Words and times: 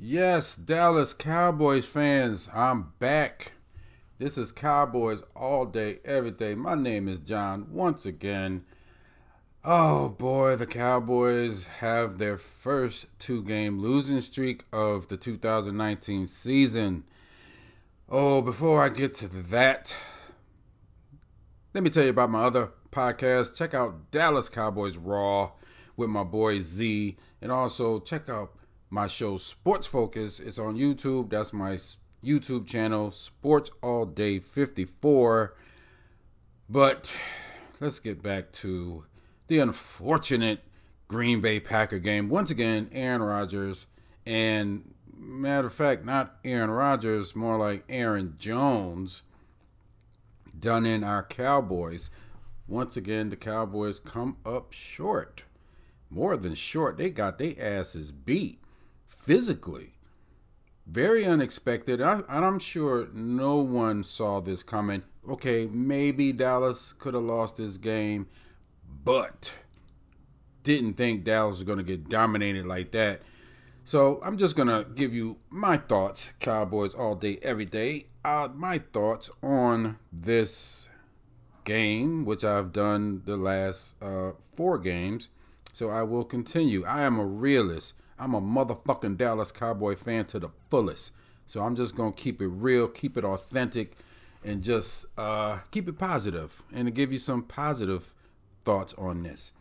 Yes, 0.00 0.54
Dallas 0.54 1.12
Cowboys 1.12 1.84
fans, 1.84 2.48
I'm 2.54 2.92
back. 3.00 3.50
This 4.20 4.38
is 4.38 4.52
Cowboys 4.52 5.24
all 5.34 5.66
day, 5.66 5.98
every 6.04 6.30
day. 6.30 6.54
My 6.54 6.76
name 6.76 7.08
is 7.08 7.18
John 7.18 7.66
once 7.72 8.06
again. 8.06 8.64
Oh 9.64 10.08
boy, 10.08 10.54
the 10.54 10.66
Cowboys 10.66 11.64
have 11.80 12.18
their 12.18 12.36
first 12.36 13.06
two 13.18 13.42
game 13.42 13.80
losing 13.80 14.20
streak 14.20 14.66
of 14.72 15.08
the 15.08 15.16
2019 15.16 16.28
season. 16.28 17.02
Oh, 18.08 18.40
before 18.40 18.80
I 18.80 18.90
get 18.90 19.16
to 19.16 19.26
that, 19.26 19.96
let 21.74 21.82
me 21.82 21.90
tell 21.90 22.04
you 22.04 22.10
about 22.10 22.30
my 22.30 22.44
other 22.44 22.70
podcast. 22.92 23.56
Check 23.56 23.74
out 23.74 24.12
Dallas 24.12 24.48
Cowboys 24.48 24.96
Raw 24.96 25.50
with 25.96 26.08
my 26.08 26.22
boy 26.22 26.60
Z, 26.60 27.16
and 27.42 27.50
also 27.50 27.98
check 27.98 28.28
out 28.28 28.52
my 28.90 29.06
show 29.06 29.36
Sports 29.36 29.86
Focus. 29.86 30.40
It's 30.40 30.58
on 30.58 30.76
YouTube. 30.76 31.30
That's 31.30 31.52
my 31.52 31.78
YouTube 32.24 32.66
channel, 32.66 33.10
Sports 33.10 33.70
All 33.82 34.06
Day 34.06 34.38
54. 34.38 35.54
But 36.68 37.16
let's 37.80 38.00
get 38.00 38.22
back 38.22 38.52
to 38.52 39.04
the 39.46 39.58
unfortunate 39.58 40.60
Green 41.06 41.40
Bay 41.40 41.60
Packer 41.60 41.98
game. 41.98 42.28
Once 42.28 42.50
again, 42.50 42.88
Aaron 42.92 43.22
Rodgers, 43.22 43.86
and 44.26 44.94
matter 45.16 45.66
of 45.66 45.74
fact, 45.74 46.04
not 46.04 46.36
Aaron 46.44 46.70
Rodgers, 46.70 47.34
more 47.34 47.58
like 47.58 47.84
Aaron 47.88 48.34
Jones, 48.38 49.22
done 50.58 50.84
in 50.84 51.04
our 51.04 51.22
Cowboys. 51.22 52.10
Once 52.66 52.96
again, 52.96 53.30
the 53.30 53.36
Cowboys 53.36 53.98
come 53.98 54.36
up 54.44 54.72
short. 54.72 55.44
More 56.10 56.36
than 56.36 56.54
short, 56.54 56.96
they 56.96 57.10
got 57.10 57.38
their 57.38 57.54
asses 57.58 58.10
beat 58.10 58.60
physically. 59.28 59.92
Very 60.86 61.26
unexpected. 61.26 62.00
I, 62.00 62.22
I'm 62.30 62.58
sure 62.58 63.08
no 63.12 63.56
one 63.56 64.02
saw 64.02 64.40
this 64.40 64.62
coming. 64.62 65.02
Okay, 65.28 65.66
maybe 65.66 66.32
Dallas 66.32 66.94
could 66.98 67.12
have 67.12 67.24
lost 67.24 67.58
this 67.58 67.76
game, 67.76 68.26
but 69.04 69.52
didn't 70.62 70.94
think 70.94 71.24
Dallas 71.24 71.56
was 71.56 71.64
going 71.64 71.76
to 71.76 71.84
get 71.84 72.08
dominated 72.08 72.64
like 72.64 72.90
that. 72.92 73.20
So 73.84 74.18
I'm 74.24 74.38
just 74.38 74.56
going 74.56 74.68
to 74.68 74.86
give 74.94 75.12
you 75.12 75.36
my 75.50 75.76
thoughts, 75.76 76.32
Cowboys 76.40 76.94
all 76.94 77.14
day, 77.14 77.38
every 77.42 77.66
day. 77.66 78.06
Uh, 78.24 78.48
my 78.54 78.78
thoughts 78.78 79.28
on 79.42 79.98
this 80.10 80.88
game, 81.64 82.24
which 82.24 82.44
I've 82.44 82.72
done 82.72 83.20
the 83.26 83.36
last 83.36 83.94
uh, 84.00 84.30
four 84.56 84.78
games. 84.78 85.28
So 85.74 85.90
I 85.90 86.02
will 86.02 86.24
continue. 86.24 86.86
I 86.86 87.02
am 87.02 87.18
a 87.18 87.26
realist. 87.26 87.92
I'm 88.18 88.34
a 88.34 88.40
motherfucking 88.40 89.16
Dallas 89.16 89.52
Cowboy 89.52 89.96
fan 89.96 90.24
to 90.26 90.38
the 90.38 90.50
fullest. 90.70 91.12
So 91.46 91.62
I'm 91.62 91.76
just 91.76 91.94
gonna 91.94 92.12
keep 92.12 92.42
it 92.42 92.48
real, 92.48 92.88
keep 92.88 93.16
it 93.16 93.24
authentic, 93.24 93.96
and 94.44 94.62
just 94.62 95.06
uh, 95.16 95.60
keep 95.70 95.88
it 95.88 95.98
positive, 95.98 96.62
and 96.72 96.86
to 96.86 96.90
give 96.90 97.10
you 97.12 97.18
some 97.18 97.42
positive 97.42 98.14
thoughts 98.64 98.94
on 98.98 99.22
this. 99.22 99.52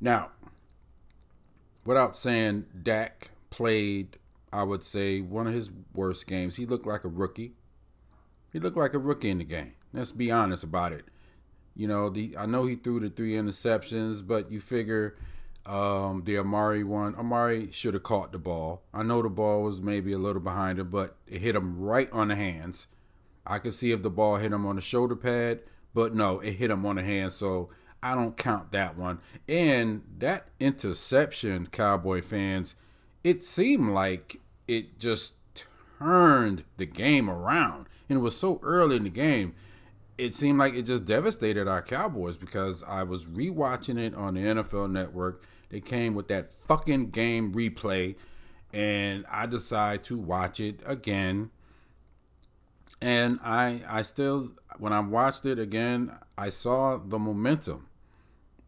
Now, 0.00 0.30
without 1.84 2.16
saying, 2.16 2.66
Dak 2.82 3.30
played, 3.50 4.18
I 4.52 4.62
would 4.62 4.84
say, 4.84 5.20
one 5.20 5.46
of 5.46 5.54
his 5.54 5.70
worst 5.94 6.26
games. 6.26 6.56
He 6.56 6.66
looked 6.66 6.86
like 6.86 7.04
a 7.04 7.08
rookie. 7.08 7.54
He 8.52 8.60
looked 8.60 8.76
like 8.76 8.94
a 8.94 8.98
rookie 8.98 9.30
in 9.30 9.38
the 9.38 9.44
game. 9.44 9.72
Let's 9.92 10.12
be 10.12 10.30
honest 10.30 10.62
about 10.62 10.92
it. 10.92 11.06
You 11.74 11.88
know, 11.88 12.08
the 12.08 12.36
I 12.38 12.46
know 12.46 12.66
he 12.66 12.76
threw 12.76 13.00
the 13.00 13.10
three 13.10 13.32
interceptions, 13.32 14.26
but 14.26 14.50
you 14.50 14.60
figure 14.60 15.16
um, 15.66 16.22
the 16.24 16.38
Amari 16.38 16.84
one. 16.84 17.14
Amari 17.16 17.70
should 17.72 17.94
have 17.94 18.02
caught 18.02 18.32
the 18.32 18.38
ball. 18.38 18.82
I 18.94 19.02
know 19.02 19.22
the 19.22 19.28
ball 19.28 19.62
was 19.62 19.80
maybe 19.80 20.12
a 20.12 20.18
little 20.18 20.40
behind 20.40 20.78
him, 20.78 20.90
but 20.90 21.16
it 21.26 21.40
hit 21.40 21.56
him 21.56 21.78
right 21.78 22.10
on 22.12 22.28
the 22.28 22.36
hands. 22.36 22.86
I 23.46 23.58
could 23.58 23.74
see 23.74 23.92
if 23.92 24.02
the 24.02 24.10
ball 24.10 24.36
hit 24.36 24.52
him 24.52 24.66
on 24.66 24.76
the 24.76 24.82
shoulder 24.82 25.16
pad, 25.16 25.60
but 25.94 26.14
no, 26.14 26.40
it 26.40 26.52
hit 26.52 26.70
him 26.70 26.86
on 26.86 26.96
the 26.96 27.02
hand. 27.02 27.32
So 27.32 27.70
I 28.02 28.14
don't 28.14 28.36
count 28.36 28.72
that 28.72 28.96
one. 28.96 29.20
And 29.48 30.02
that 30.18 30.48
interception, 30.60 31.68
Cowboy 31.68 32.22
fans, 32.22 32.76
it 33.24 33.42
seemed 33.42 33.90
like 33.90 34.40
it 34.68 34.98
just 34.98 35.34
turned 35.98 36.64
the 36.76 36.86
game 36.86 37.28
around. 37.28 37.86
And 38.08 38.18
it 38.18 38.22
was 38.22 38.36
so 38.36 38.60
early 38.62 38.96
in 38.96 39.04
the 39.04 39.10
game 39.10 39.54
it 40.18 40.34
seemed 40.34 40.58
like 40.58 40.74
it 40.74 40.82
just 40.82 41.04
devastated 41.04 41.68
our 41.68 41.82
Cowboys 41.82 42.36
because 42.36 42.82
I 42.84 43.02
was 43.02 43.26
rewatching 43.26 43.98
it 43.98 44.14
on 44.14 44.34
the 44.34 44.40
NFL 44.40 44.90
Network 44.90 45.42
they 45.68 45.80
came 45.80 46.14
with 46.14 46.28
that 46.28 46.52
fucking 46.52 47.10
game 47.10 47.52
replay, 47.52 48.16
and 48.72 49.24
I 49.30 49.46
decided 49.46 50.04
to 50.04 50.18
watch 50.18 50.60
it 50.60 50.80
again. 50.86 51.50
And 53.00 53.38
I 53.42 53.82
I 53.88 54.02
still 54.02 54.52
when 54.78 54.92
I 54.92 55.00
watched 55.00 55.44
it 55.46 55.58
again, 55.58 56.16
I 56.36 56.48
saw 56.50 56.98
the 56.98 57.18
momentum. 57.18 57.88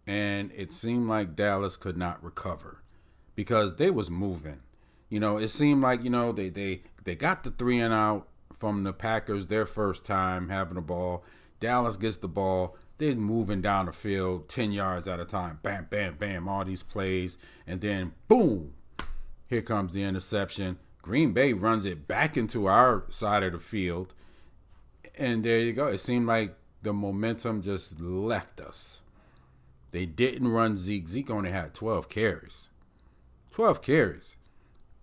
And 0.06 0.50
it 0.56 0.72
seemed 0.72 1.06
like 1.06 1.36
Dallas 1.36 1.76
could 1.76 1.98
not 1.98 2.24
recover 2.24 2.82
because 3.34 3.76
they 3.76 3.90
was 3.90 4.10
moving. 4.10 4.60
You 5.10 5.20
know, 5.20 5.36
it 5.36 5.48
seemed 5.48 5.82
like, 5.82 6.02
you 6.02 6.10
know, 6.10 6.32
they 6.32 6.48
they 6.48 6.82
they 7.04 7.14
got 7.14 7.44
the 7.44 7.50
three 7.50 7.78
and 7.78 7.92
out 7.92 8.28
from 8.52 8.84
the 8.84 8.92
Packers 8.92 9.46
their 9.46 9.66
first 9.66 10.04
time 10.04 10.48
having 10.48 10.74
the 10.74 10.80
ball. 10.80 11.24
Dallas 11.60 11.96
gets 11.96 12.16
the 12.16 12.28
ball 12.28 12.76
they're 12.98 13.14
moving 13.14 13.62
down 13.62 13.86
the 13.86 13.92
field 13.92 14.48
10 14.48 14.72
yards 14.72 15.08
at 15.08 15.20
a 15.20 15.24
time. 15.24 15.60
Bam, 15.62 15.86
bam, 15.88 16.16
bam, 16.16 16.48
all 16.48 16.64
these 16.64 16.82
plays. 16.82 17.38
And 17.66 17.80
then, 17.80 18.12
boom, 18.26 18.74
here 19.46 19.62
comes 19.62 19.92
the 19.92 20.02
interception. 20.02 20.78
Green 21.00 21.32
Bay 21.32 21.52
runs 21.52 21.84
it 21.84 22.06
back 22.08 22.36
into 22.36 22.66
our 22.66 23.04
side 23.08 23.42
of 23.42 23.52
the 23.52 23.58
field. 23.58 24.14
And 25.16 25.44
there 25.44 25.60
you 25.60 25.72
go. 25.72 25.86
It 25.86 25.98
seemed 25.98 26.26
like 26.26 26.56
the 26.82 26.92
momentum 26.92 27.62
just 27.62 28.00
left 28.00 28.60
us. 28.60 29.00
They 29.90 30.04
didn't 30.04 30.48
run 30.48 30.76
Zeke. 30.76 31.08
Zeke 31.08 31.30
only 31.30 31.50
had 31.50 31.74
12 31.74 32.08
carries. 32.08 32.68
12 33.52 33.80
carries. 33.80 34.36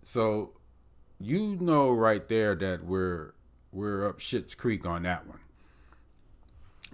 So 0.04 0.52
you 1.20 1.56
know 1.60 1.92
right 1.92 2.28
there 2.28 2.56
that 2.56 2.86
we're 2.86 3.34
we're 3.72 4.08
up 4.08 4.20
Shit's 4.20 4.56
Creek 4.56 4.86
on 4.86 5.04
that 5.04 5.28
one. 5.28 5.40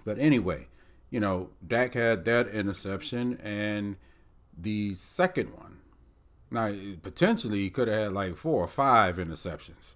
But 0.04 0.18
anyway, 0.18 0.66
you 1.12 1.20
know, 1.20 1.50
Dak 1.64 1.92
had 1.92 2.24
that 2.24 2.48
interception 2.48 3.38
and 3.42 3.96
the 4.56 4.94
second 4.94 5.54
one. 5.54 5.80
Now, 6.50 6.72
potentially, 7.02 7.60
he 7.60 7.70
could 7.70 7.86
have 7.86 7.98
had 7.98 8.12
like 8.14 8.34
four 8.34 8.64
or 8.64 8.66
five 8.66 9.18
interceptions. 9.18 9.94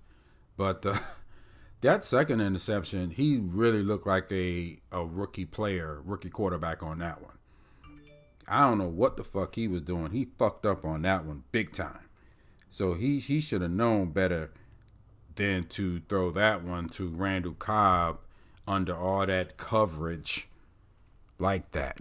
But 0.59 0.84
uh, 0.84 0.99
that 1.81 2.05
second 2.05 2.43
interception, 2.43 3.10
he 3.10 3.38
really 3.38 3.82
looked 3.82 4.06
like 4.06 4.31
a, 4.31 4.78
a 4.93 5.06
rookie 5.06 5.47
player, 5.47 6.03
rookie 6.05 6.28
quarterback 6.28 6.82
on 6.82 6.99
that 6.99 7.22
one. 7.22 7.32
I 8.47 8.60
don't 8.60 8.78
know 8.78 8.88
what 8.88 9.16
the 9.16 9.25
fuck 9.25 9.55
he 9.55 9.66
was 9.66 9.82
doing. 9.82 10.12
He 10.12 10.28
fucked 10.38 10.66
up 10.66 10.84
on 10.84 11.03
that 11.03 11.25
one 11.25 11.44
big 11.50 11.72
time. 11.72 12.10
So 12.69 12.93
he, 12.93 13.19
he 13.21 13.41
should 13.41 13.62
have 13.62 13.71
known 13.71 14.10
better 14.10 14.53
than 15.34 15.65
to 15.65 16.00
throw 16.10 16.31
that 16.32 16.62
one 16.62 16.91
to 16.91 17.09
Randall 17.09 17.55
Cobb 17.55 18.21
under 18.69 18.94
all 18.94 19.25
that 19.26 19.56
coverage 19.56 20.49
like 21.38 21.72
that. 21.72 22.00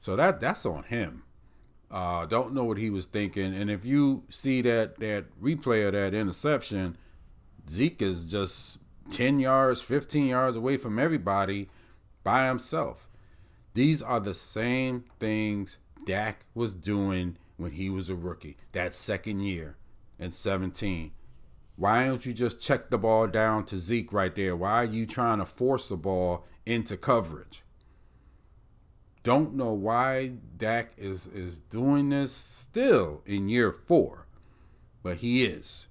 So 0.00 0.16
that 0.16 0.40
that's 0.40 0.64
on 0.64 0.84
him. 0.84 1.24
Uh, 1.90 2.26
don't 2.26 2.52
know 2.52 2.64
what 2.64 2.76
he 2.76 2.90
was 2.90 3.06
thinking. 3.06 3.54
And 3.54 3.70
if 3.70 3.84
you 3.84 4.24
see 4.28 4.62
that 4.62 4.98
that 4.98 5.26
replay 5.40 5.86
of 5.86 5.92
that 5.92 6.14
interception, 6.14 6.96
Zeke 7.68 8.02
is 8.02 8.30
just 8.30 8.78
10 9.10 9.38
yards, 9.38 9.80
15 9.80 10.26
yards 10.26 10.56
away 10.56 10.76
from 10.76 10.98
everybody 10.98 11.68
by 12.22 12.46
himself. 12.46 13.08
These 13.74 14.02
are 14.02 14.20
the 14.20 14.34
same 14.34 15.04
things 15.18 15.78
Dak 16.04 16.44
was 16.54 16.74
doing 16.74 17.36
when 17.56 17.72
he 17.72 17.90
was 17.90 18.08
a 18.08 18.14
rookie, 18.14 18.56
that 18.72 18.94
second 18.94 19.40
year 19.40 19.76
in 20.18 20.32
17. 20.32 21.12
Why 21.76 22.06
don't 22.06 22.26
you 22.26 22.32
just 22.32 22.60
check 22.60 22.90
the 22.90 22.98
ball 22.98 23.26
down 23.28 23.64
to 23.66 23.78
Zeke 23.78 24.12
right 24.12 24.34
there? 24.34 24.56
Why 24.56 24.82
are 24.82 24.84
you 24.84 25.06
trying 25.06 25.38
to 25.38 25.44
force 25.44 25.88
the 25.88 25.96
ball 25.96 26.44
into 26.66 26.96
coverage? 26.96 27.62
Don't 29.28 29.52
know 29.52 29.74
why 29.74 30.32
Dak 30.56 30.92
is 30.96 31.26
is 31.26 31.60
doing 31.60 32.08
this 32.08 32.32
still 32.32 33.20
in 33.26 33.50
year 33.50 33.70
four, 33.70 34.26
but 35.02 35.18
he 35.18 35.44
is. 35.44 35.86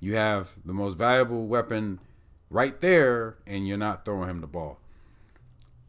You 0.00 0.16
have 0.16 0.54
the 0.64 0.72
most 0.72 0.96
valuable 0.96 1.46
weapon 1.46 2.00
right 2.50 2.80
there, 2.80 3.36
and 3.46 3.68
you're 3.68 3.78
not 3.78 4.04
throwing 4.04 4.28
him 4.28 4.40
the 4.40 4.48
ball. 4.48 4.80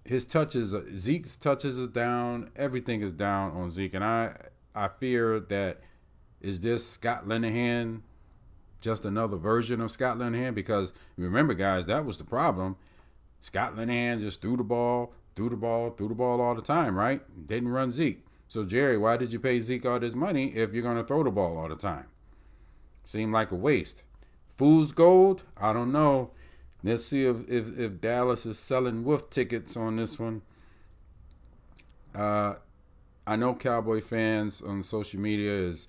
His 0.06 0.26
touches, 0.26 0.76
Zeke's 0.96 1.38
touches 1.38 1.80
is 1.80 1.88
down. 1.88 2.52
Everything 2.56 3.02
is 3.02 3.14
down 3.14 3.54
on 3.54 3.72
Zeke, 3.72 3.96
and 3.96 4.04
I 4.04 4.36
I 4.76 4.88
fear 4.88 5.40
that 5.40 5.82
is 6.40 6.60
this 6.60 6.88
Scott 6.88 7.28
Linehan 7.28 8.02
just 8.80 9.06
another 9.06 9.38
version 9.38 9.82
of 9.82 9.90
Scott 9.90 10.20
Linehan? 10.20 10.54
Because 10.54 10.94
remember, 11.18 11.56
guys, 11.56 11.88
that 11.88 12.06
was 12.06 12.20
the 12.20 12.24
problem. 12.24 12.76
Scott 13.40 13.76
Linehan 13.76 14.22
just 14.22 14.40
threw 14.40 14.56
the 14.56 14.64
ball 14.64 15.16
threw 15.36 15.50
the 15.50 15.56
ball, 15.56 15.92
threw 15.92 16.10
the 16.10 16.16
ball 16.16 16.42
all 16.42 16.56
the 16.56 16.62
time, 16.62 16.96
right? 16.96 17.22
Didn't 17.48 17.70
run 17.70 17.92
Zeke. 17.92 18.26
So 18.48 18.66
Jerry, 18.66 18.98
why 18.98 19.18
did 19.18 19.32
you 19.32 19.40
pay 19.40 19.62
Zeke 19.62 19.86
all 19.86 20.00
this 20.00 20.14
money 20.14 20.54
if 20.56 20.74
you're 20.74 20.84
going 20.84 20.98
to 20.98 21.04
throw 21.04 21.24
the 21.24 21.32
ball 21.32 21.58
all 21.58 21.70
the 21.70 21.76
time? 21.76 22.06
Seemed 23.04 23.34
like 23.34 23.52
a 23.52 23.56
waste. 23.56 24.04
Fool's 24.58 24.92
gold? 24.92 25.44
I 25.58 25.74
don't 25.74 25.92
know. 25.92 26.32
Let's 26.84 27.06
see 27.06 27.26
if, 27.26 27.48
if, 27.50 27.78
if 27.78 28.02
Dallas 28.02 28.46
is 28.46 28.60
selling 28.60 29.04
wolf 29.04 29.30
tickets 29.30 29.78
on 29.78 29.96
this 29.96 30.20
one. 30.20 30.42
Uh, 32.14 32.56
I 33.26 33.36
know 33.36 33.54
Cowboy 33.54 34.02
fans 34.02 34.62
on 34.62 34.84
social 34.84 35.20
media 35.20 35.54
is 35.54 35.88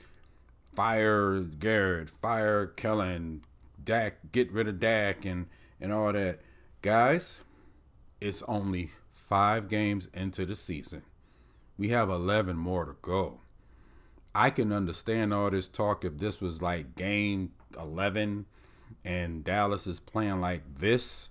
fire 0.75 1.41
Garrett, 1.41 2.11
fire 2.11 2.67
Kellen, 2.67 3.43
Dak, 3.83 4.33
get 4.33 4.53
rid 4.53 4.69
of 4.69 4.79
Dak, 4.79 5.25
and 5.25 5.47
and 5.81 5.93
all 5.93 6.13
that. 6.13 6.41
Guys, 6.83 7.41
it's 8.21 8.43
only 8.43 8.93
five 9.33 9.67
games 9.67 10.11
into 10.13 10.45
the 10.45 10.55
season. 10.55 11.01
We 11.79 11.89
have 11.89 12.11
11 12.11 12.55
more 12.55 12.85
to 12.85 12.97
go. 13.01 13.41
I 14.35 14.51
can 14.51 14.71
understand 14.75 15.33
all 15.33 15.51
this 15.51 15.69
talk 15.69 16.05
if 16.05 16.19
this 16.19 16.43
was 16.43 16.61
like 16.61 16.97
game 16.97 17.53
11 17.81 18.45
and 19.07 19.43
Dallas 19.43 19.87
is 19.87 20.01
playing 20.01 20.43
like 20.43 20.75
this 20.75 21.31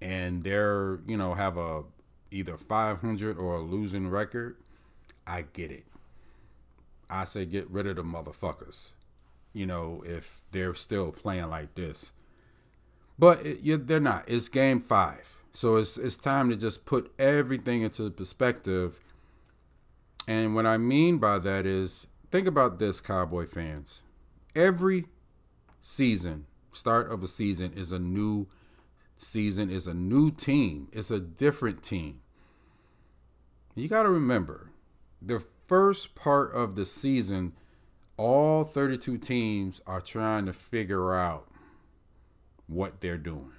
and 0.00 0.42
they're, 0.42 1.00
you 1.06 1.18
know, 1.18 1.34
have 1.34 1.58
a 1.58 1.82
either 2.30 2.56
500 2.56 3.36
or 3.36 3.56
a 3.56 3.60
losing 3.60 4.08
record. 4.08 4.56
I 5.26 5.42
get 5.52 5.70
it. 5.70 5.84
I 7.10 7.26
say 7.26 7.44
get 7.44 7.68
rid 7.68 7.86
of 7.86 7.96
the 7.96 8.04
motherfuckers. 8.04 8.92
You 9.52 9.66
know, 9.66 10.02
if 10.06 10.44
they're 10.52 10.72
still 10.72 11.12
playing 11.12 11.50
like 11.50 11.74
this. 11.74 12.10
But 13.18 13.44
it, 13.44 13.86
they're 13.86 14.00
not. 14.00 14.24
It's 14.26 14.48
game 14.48 14.80
5. 14.80 15.37
So 15.58 15.74
it's 15.74 15.96
it's 15.96 16.16
time 16.16 16.50
to 16.50 16.56
just 16.56 16.86
put 16.86 17.12
everything 17.18 17.82
into 17.82 18.08
perspective. 18.10 19.00
And 20.28 20.54
what 20.54 20.66
I 20.66 20.76
mean 20.76 21.18
by 21.18 21.40
that 21.40 21.66
is 21.66 22.06
think 22.30 22.46
about 22.46 22.78
this, 22.78 23.00
Cowboy 23.00 23.44
fans. 23.44 24.02
Every 24.54 25.06
season, 25.80 26.46
start 26.70 27.10
of 27.10 27.24
a 27.24 27.26
season 27.26 27.72
is 27.72 27.90
a 27.90 27.98
new 27.98 28.46
season, 29.16 29.68
is 29.68 29.88
a 29.88 29.94
new 29.94 30.30
team, 30.30 30.86
it's 30.92 31.10
a 31.10 31.18
different 31.18 31.82
team. 31.82 32.20
You 33.74 33.88
got 33.88 34.04
to 34.04 34.10
remember, 34.10 34.70
the 35.20 35.42
first 35.66 36.14
part 36.14 36.52
of 36.52 36.76
the 36.76 36.86
season, 36.86 37.54
all 38.16 38.62
32 38.62 39.18
teams 39.18 39.80
are 39.88 40.00
trying 40.00 40.46
to 40.46 40.52
figure 40.52 41.16
out 41.16 41.48
what 42.68 43.00
they're 43.00 43.18
doing. 43.18 43.57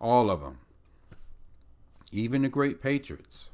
All 0.00 0.30
of 0.30 0.40
them. 0.40 0.58
Even 2.10 2.42
the 2.42 2.48
great 2.48 2.80
Patriots. 2.82 3.50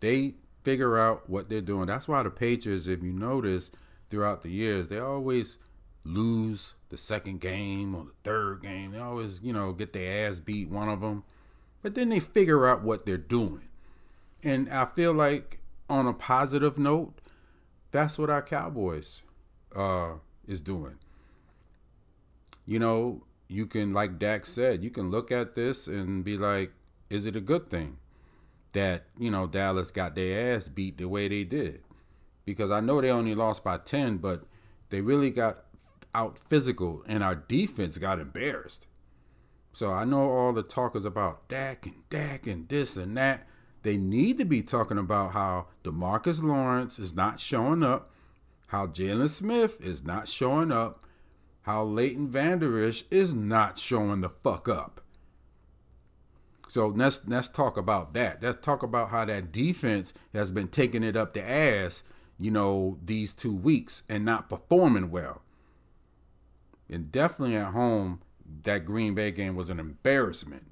They 0.00 0.34
figure 0.62 0.98
out 0.98 1.30
what 1.30 1.48
they're 1.48 1.60
doing. 1.60 1.86
That's 1.86 2.08
why 2.08 2.22
the 2.22 2.30
Patriots, 2.30 2.86
if 2.86 3.02
you 3.02 3.12
notice 3.12 3.70
throughout 4.10 4.42
the 4.42 4.50
years, 4.50 4.88
they 4.88 4.98
always 4.98 5.58
lose 6.04 6.74
the 6.88 6.96
second 6.96 7.40
game 7.40 7.94
or 7.94 8.04
the 8.04 8.12
third 8.24 8.62
game. 8.62 8.92
They 8.92 8.98
always, 8.98 9.40
you 9.42 9.52
know, 9.52 9.72
get 9.72 9.92
their 9.92 10.28
ass 10.28 10.40
beat, 10.40 10.68
one 10.68 10.88
of 10.88 11.00
them. 11.00 11.24
But 11.82 11.94
then 11.94 12.08
they 12.08 12.20
figure 12.20 12.66
out 12.66 12.82
what 12.82 13.06
they're 13.06 13.16
doing. 13.16 13.68
And 14.42 14.68
I 14.68 14.86
feel 14.86 15.12
like, 15.12 15.60
on 15.88 16.06
a 16.06 16.12
positive 16.12 16.78
note, 16.78 17.14
that's 17.90 18.18
what 18.18 18.30
our 18.30 18.42
Cowboys 18.42 19.22
uh, 19.74 20.14
is 20.46 20.60
doing. 20.60 20.98
You 22.66 22.78
know, 22.78 23.22
you 23.52 23.66
can, 23.66 23.92
like 23.92 24.18
Dak 24.18 24.46
said, 24.46 24.82
you 24.82 24.90
can 24.90 25.10
look 25.10 25.30
at 25.30 25.54
this 25.54 25.86
and 25.86 26.24
be 26.24 26.38
like, 26.38 26.72
is 27.10 27.26
it 27.26 27.36
a 27.36 27.40
good 27.40 27.68
thing 27.68 27.98
that, 28.72 29.04
you 29.18 29.30
know, 29.30 29.46
Dallas 29.46 29.90
got 29.90 30.14
their 30.14 30.54
ass 30.54 30.68
beat 30.68 30.98
the 30.98 31.08
way 31.08 31.28
they 31.28 31.44
did? 31.44 31.82
Because 32.44 32.70
I 32.70 32.80
know 32.80 33.00
they 33.00 33.10
only 33.10 33.34
lost 33.34 33.62
by 33.62 33.78
10, 33.78 34.18
but 34.18 34.44
they 34.90 35.00
really 35.00 35.30
got 35.30 35.64
out 36.14 36.38
physical 36.38 37.02
and 37.06 37.22
our 37.22 37.34
defense 37.34 37.98
got 37.98 38.18
embarrassed. 38.18 38.86
So 39.72 39.90
I 39.90 40.04
know 40.04 40.30
all 40.30 40.52
the 40.52 40.62
talk 40.62 40.96
is 40.96 41.04
about 41.04 41.48
Dak 41.48 41.86
and 41.86 42.08
Dak 42.10 42.46
and 42.46 42.68
this 42.68 42.96
and 42.96 43.16
that. 43.16 43.46
They 43.82 43.96
need 43.96 44.38
to 44.38 44.44
be 44.44 44.62
talking 44.62 44.98
about 44.98 45.32
how 45.32 45.66
Demarcus 45.82 46.42
Lawrence 46.42 46.98
is 46.98 47.14
not 47.14 47.40
showing 47.40 47.82
up, 47.82 48.12
how 48.68 48.86
Jaylon 48.86 49.28
Smith 49.28 49.80
is 49.80 50.04
not 50.04 50.28
showing 50.28 50.70
up, 50.70 51.04
how 51.62 51.84
Leighton 51.84 52.28
Vander 52.28 52.84
Esch 52.84 53.04
is 53.10 53.32
not 53.32 53.78
showing 53.78 54.20
the 54.20 54.28
fuck 54.28 54.68
up. 54.68 55.00
So 56.68 56.86
let's 56.86 57.20
let's 57.26 57.48
talk 57.48 57.76
about 57.76 58.14
that. 58.14 58.42
Let's 58.42 58.64
talk 58.64 58.82
about 58.82 59.10
how 59.10 59.26
that 59.26 59.52
defense 59.52 60.14
has 60.32 60.50
been 60.50 60.68
taking 60.68 61.02
it 61.02 61.16
up 61.16 61.34
the 61.34 61.46
ass, 61.46 62.02
you 62.38 62.50
know, 62.50 62.98
these 63.04 63.34
two 63.34 63.54
weeks 63.54 64.04
and 64.08 64.24
not 64.24 64.48
performing 64.48 65.10
well. 65.10 65.42
And 66.88 67.12
definitely 67.12 67.56
at 67.56 67.72
home, 67.72 68.22
that 68.62 68.84
Green 68.84 69.14
Bay 69.14 69.30
game 69.30 69.54
was 69.54 69.70
an 69.70 69.78
embarrassment. 69.78 70.66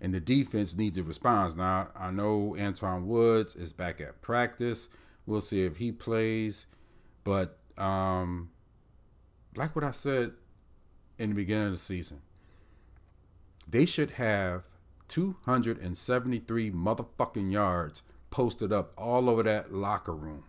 And 0.00 0.12
the 0.12 0.20
defense 0.20 0.76
needs 0.76 0.98
a 0.98 1.02
response. 1.04 1.56
Now 1.56 1.88
I 1.96 2.10
know 2.10 2.56
Antwaun 2.58 3.04
Woods 3.04 3.54
is 3.54 3.72
back 3.72 4.00
at 4.00 4.20
practice. 4.20 4.88
We'll 5.24 5.40
see 5.40 5.64
if 5.64 5.76
he 5.76 5.92
plays. 5.92 6.66
But 7.22 7.58
um 7.78 8.50
like 9.56 9.74
what 9.74 9.84
I 9.84 9.90
said 9.90 10.32
in 11.18 11.30
the 11.30 11.34
beginning 11.34 11.66
of 11.66 11.72
the 11.72 11.78
season, 11.78 12.22
they 13.68 13.84
should 13.84 14.12
have 14.12 14.64
273 15.08 16.70
motherfucking 16.70 17.52
yards 17.52 18.02
posted 18.30 18.72
up 18.72 18.92
all 18.96 19.30
over 19.30 19.42
that 19.42 19.72
locker 19.72 20.14
room. 20.14 20.44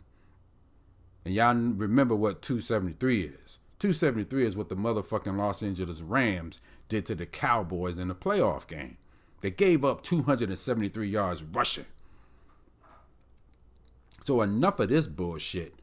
And 1.23 1.33
y'all 1.33 1.55
remember 1.55 2.15
what 2.15 2.41
273 2.41 3.23
is. 3.23 3.59
273 3.79 4.45
is 4.45 4.55
what 4.55 4.69
the 4.69 4.75
motherfucking 4.75 5.37
Los 5.37 5.61
Angeles 5.61 6.01
Rams 6.01 6.61
did 6.87 7.05
to 7.07 7.15
the 7.15 7.25
Cowboys 7.25 7.99
in 7.99 8.07
the 8.07 8.15
playoff 8.15 8.67
game. 8.67 8.97
They 9.41 9.51
gave 9.51 9.83
up 9.83 10.01
273 10.01 11.07
yards 11.07 11.43
rushing. 11.43 11.85
So 14.23 14.41
enough 14.41 14.79
of 14.79 14.89
this 14.89 15.07
bullshit. 15.07 15.75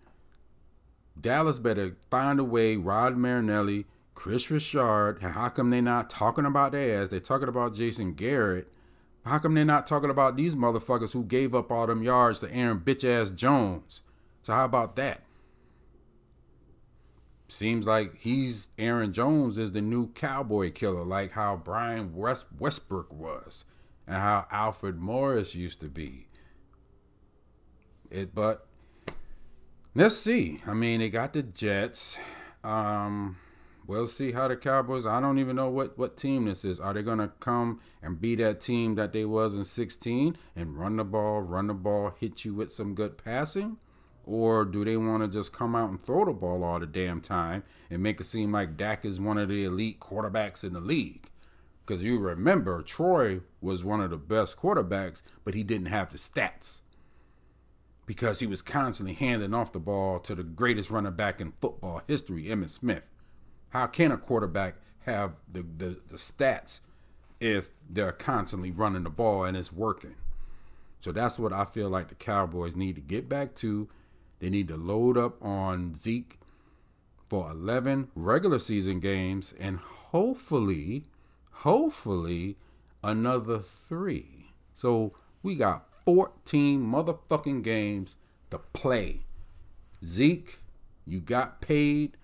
Dallas 1.21 1.59
better 1.59 1.97
find 2.11 2.41
a 2.41 2.45
way. 2.45 2.77
Rod 2.77 3.17
Marinelli, 3.17 3.87
Chris 4.15 4.51
Richard. 4.51 5.19
How 5.23 5.49
come 5.49 5.71
they 5.71 5.81
not 5.81 6.11
talking 6.11 6.47
about 6.47 6.73
their 6.73 7.03
ass? 7.03 7.09
They 7.09 7.21
talking 7.21 7.49
about 7.49 7.75
Jason 7.75 8.15
Garrett. 8.15 8.73
How 9.25 9.39
come 9.39 9.55
they 9.55 9.65
not 9.65 9.87
talking 9.87 10.11
about 10.11 10.37
these 10.37 10.57
motherfuckers 10.57 11.13
who 11.13 11.25
gave 11.25 11.55
up 11.55 11.71
all 11.71 11.87
them 11.87 12.03
yards 12.03 12.41
to 12.41 12.53
Aaron 12.53 12.81
bitch 12.81 13.05
ass 13.05 13.31
Jones? 13.31 14.01
So 14.43 14.53
how 14.53 14.65
about 14.65 14.97
that? 14.97 15.23
Seems 17.47 17.87
like 17.87 18.17
he's 18.19 18.69
Aaron 18.79 19.13
Jones 19.13 19.59
is 19.59 19.73
the 19.73 19.83
new 19.83 20.09
cowboy 20.13 20.73
killer, 20.73 21.05
like 21.05 21.33
how 21.33 21.55
Brian 21.63 22.15
West, 22.15 22.47
Westbrook 22.59 23.13
was, 23.13 23.65
and 24.07 24.17
how 24.17 24.47
Alfred 24.51 24.99
Morris 24.99 25.55
used 25.55 25.81
to 25.81 25.89
be. 25.89 26.29
It, 28.11 28.35
but 28.35 28.67
let's 29.95 30.17
see. 30.17 30.61
I 30.67 30.75
mean, 30.75 31.01
they 31.01 31.09
got 31.09 31.33
the 31.33 31.43
Jets. 31.43 32.17
Um, 32.65 33.37
we'll 33.87 34.07
see 34.07 34.33
how 34.33 34.49
the 34.49 34.57
Cowboys. 34.57 35.07
I 35.07 35.21
don't 35.21 35.39
even 35.39 35.57
know 35.57 35.69
what 35.69 35.99
what 35.99 36.17
team 36.17 36.47
this 36.47 36.65
is. 36.65 36.81
Are 36.81 36.95
they 36.95 37.03
gonna 37.03 37.33
come 37.41 37.81
and 38.03 38.21
be 38.21 38.35
that 38.37 38.61
team 38.61 38.95
that 38.95 39.13
they 39.13 39.25
was 39.25 39.55
in 39.55 39.65
16 39.65 40.37
and 40.57 40.79
run 40.79 40.97
the 40.97 41.05
ball, 41.05 41.41
run 41.41 41.67
the 41.67 41.75
ball, 41.75 42.15
hit 42.19 42.45
you 42.45 42.55
with 42.55 42.73
some 42.73 42.95
good 42.95 43.19
passing? 43.23 43.79
Or 44.25 44.65
do 44.65 44.85
they 44.85 44.97
want 44.97 45.25
to 45.25 45.29
just 45.29 45.53
come 45.53 45.75
out 45.75 45.91
and 45.91 46.01
throw 46.01 46.25
the 46.25 46.33
ball 46.33 46.63
all 46.63 46.79
the 46.79 46.87
damn 46.87 47.21
time 47.21 47.65
and 47.91 48.03
make 48.03 48.21
it 48.21 48.25
seem 48.25 48.53
like 48.53 48.77
Dak 48.77 49.05
is 49.05 49.19
one 49.19 49.37
of 49.37 49.49
the 49.49 49.65
elite 49.65 49.99
quarterbacks 49.99 50.63
in 50.63 50.75
the 50.75 50.81
league? 50.81 51.29
Because 51.85 52.05
you 52.05 52.21
remember, 52.21 52.83
Troy 52.83 53.41
was 53.61 53.83
one 53.83 54.01
of 54.01 54.11
the 54.11 54.17
best 54.17 54.57
quarterbacks, 54.57 55.23
but 55.45 55.55
he 55.55 55.65
didn't 55.65 55.87
have 55.87 56.13
the 56.13 56.19
stats 56.19 56.83
because 58.07 58.41
he 58.41 58.47
was 58.47 58.63
constantly 58.63 59.15
handing 59.15 59.55
off 59.55 59.73
the 59.73 59.79
ball 59.79 60.19
to 60.21 60.35
the 60.35 60.43
greatest 60.43 60.91
running 60.91 61.13
back 61.13 61.41
in 61.41 61.53
football 61.61 62.03
history, 62.07 62.45
Emmitt 62.45 62.71
Smith. 62.71 63.09
How 63.71 63.87
can 63.87 64.13
a 64.13 64.19
quarterback 64.19 64.77
have 65.07 65.37
the, 65.51 65.63
the, 65.63 66.01
the 66.09 66.17
stats 66.17 66.81
if 67.41 67.71
they're 67.89 68.13
constantly 68.13 68.71
running 68.71 69.05
the 69.05 69.11
ball 69.11 69.45
and 69.45 69.57
it's 69.57 69.73
working? 69.73 70.17
So 71.01 71.11
that's 71.11 71.39
what 71.39 71.53
I 71.53 71.65
feel 71.65 71.89
like 71.89 72.09
the 72.09 72.15
Cowboys 72.15 72.77
need 72.77 72.95
to 72.97 73.01
get 73.01 73.29
back 73.29 73.55
to. 73.57 73.89
They 74.39 74.51
need 74.51 74.69
to 74.69 74.77
load 74.77 75.17
up 75.17 75.43
on 75.43 75.95
Zeke 75.95 76.39
for 77.29 77.51
11 77.51 78.09
regular 78.15 78.59
season 78.59 79.01
games 79.01 79.55
and 79.59 79.79
hopefully, 79.79 81.05
hopefully, 81.51 82.57
another 83.03 83.59
three. 83.59 84.53
So 84.75 85.13
we 85.43 85.55
got 85.55 85.89
14 86.05 86.81
motherfucking 86.81 87.63
games 87.63 88.17
to 88.51 88.59
play. 88.59 89.21
Zeke, 90.05 90.59
you 91.07 91.21
got 91.21 91.61
paid. 91.61 92.17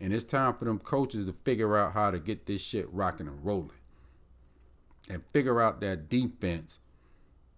And 0.00 0.12
it's 0.12 0.24
time 0.24 0.54
for 0.54 0.64
them 0.64 0.78
coaches 0.78 1.26
to 1.26 1.32
figure 1.44 1.76
out 1.76 1.92
how 1.92 2.10
to 2.10 2.18
get 2.18 2.46
this 2.46 2.60
shit 2.60 2.92
rocking 2.92 3.26
and 3.26 3.44
rolling. 3.44 3.70
And 5.10 5.24
figure 5.32 5.60
out 5.60 5.80
that 5.80 6.08
defense. 6.08 6.78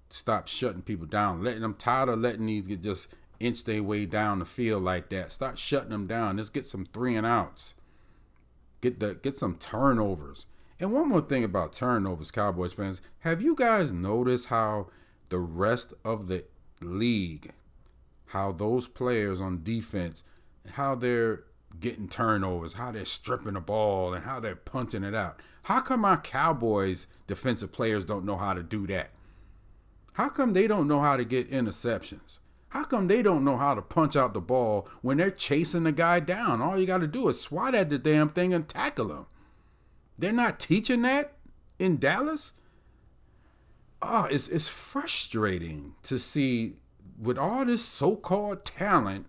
Stop 0.09 0.49
shutting 0.49 0.83
people 0.83 1.07
down. 1.07 1.45
Letting 1.45 1.61
them 1.61 1.75
tired 1.75 2.09
of 2.09 2.19
letting 2.19 2.47
these 2.47 2.65
get 2.65 2.83
just 2.83 3.09
inch 3.39 3.65
their 3.65 3.83
way 3.83 4.07
down 4.07 4.39
the 4.39 4.45
field 4.45 4.83
like 4.85 5.11
that. 5.11 5.33
Start 5.33 5.59
shutting 5.59 5.91
them 5.91 6.07
down. 6.07 6.37
Let's 6.37 6.49
get 6.49 6.67
some 6.67 6.87
three 6.87 7.17
and 7.17 7.27
outs. 7.27 7.75
Get 8.81 9.01
the 9.01 9.15
get 9.15 9.37
some 9.37 9.57
turnovers. 9.57 10.47
And 10.79 10.93
one 10.93 11.09
more 11.09 11.21
thing 11.21 11.45
about 11.45 11.75
turnovers, 11.75 12.31
Cowboys 12.31 12.73
fans. 12.73 13.03
Have 13.21 13.43
you 13.43 13.55
guys 13.55 13.93
noticed 13.93 14.47
how 14.47 14.87
the 15.31 15.39
rest 15.39 15.95
of 16.05 16.29
the 16.29 16.45
league, 16.81 17.53
how 18.27 18.53
those 18.53 18.87
players 18.87 19.41
on 19.41 19.63
defense, 19.63 20.23
how 20.73 20.95
they're 20.95 21.45
getting 21.79 22.09
turnovers, 22.09 22.75
how 22.75 22.93
they're 22.93 23.05
stripping 23.05 23.55
the 23.55 23.61
ball, 23.61 24.13
and 24.13 24.25
how 24.25 24.39
they're 24.39 24.57
punching 24.57 25.05
it 25.05 25.15
out? 25.15 25.41
How 25.65 25.81
come 25.81 26.05
our 26.05 26.21
Cowboys 26.21 27.07
defensive 27.27 27.73
players 27.73 28.05
don't 28.05 28.25
know 28.25 28.37
how 28.37 28.55
to 28.55 28.63
do 28.63 28.87
that? 28.89 29.11
How 30.15 30.29
come 30.29 30.53
they 30.53 30.67
don't 30.67 30.89
know 30.89 31.01
how 31.01 31.17
to 31.17 31.25
get 31.25 31.51
interceptions? 31.51 32.39
How 32.71 32.85
come 32.85 33.09
they 33.09 33.23
don't 33.23 33.45
know 33.45 33.57
how 33.57 33.75
to 33.75 33.83
punch 33.83 34.17
out 34.17 34.33
the 34.33 34.41
ball 34.41 34.89
when 35.03 35.17
they're 35.17 35.31
chasing 35.31 35.85
the 35.85 35.93
guy 35.93 36.21
down? 36.21 36.63
All 36.63 36.79
you 36.79 36.87
got 36.87 36.99
to 36.99 37.07
do 37.07 37.29
is 37.29 37.41
swat 37.41 37.75
at 37.75 37.91
the 37.91 37.99
damn 37.99 38.29
thing 38.29 38.55
and 38.55 38.69
tackle 38.69 39.11
him. 39.11 39.27
They're 40.19 40.33
not 40.33 40.61
teaching 40.61 41.03
that 41.03 41.35
in 41.79 41.99
Dallas. 41.99 42.53
Oh, 44.03 44.25
it's 44.25 44.49
it's 44.49 44.69
frustrating 44.69 45.95
to 46.05 46.19
see 46.19 46.77
with 47.21 47.37
all 47.37 47.65
this 47.67 47.85
so-called 47.85 48.65
talent 48.65 49.27